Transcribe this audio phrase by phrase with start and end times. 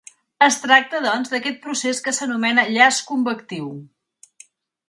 [0.45, 3.73] Es tracta, doncs, d'aquest procés que s'anomena llaç convectiu.